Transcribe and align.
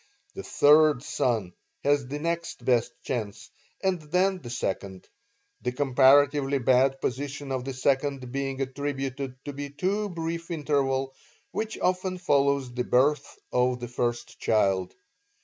The 0.33 0.41
third 0.41 1.03
son 1.03 1.53
has 1.83 2.07
the 2.07 2.17
next 2.17 2.65
best 2.65 2.91
chance, 3.03 3.51
and 3.83 4.01
then 4.01 4.39
the 4.41 4.49
second, 4.49 5.07
the 5.61 5.71
comparatively 5.71 6.57
bad 6.57 6.99
position 6.99 7.51
of 7.51 7.65
the 7.65 7.73
second 7.75 8.31
being 8.31 8.59
attributed 8.61 9.35
to 9.45 9.51
the 9.51 9.69
too 9.69 10.09
brief 10.09 10.49
interval 10.49 11.13
which 11.51 11.77
often 11.77 12.17
follows 12.17 12.73
the 12.73 12.83
birth 12.83 13.37
of 13.51 13.79
the 13.79 13.87
first 13.87 14.39
child. 14.39 14.95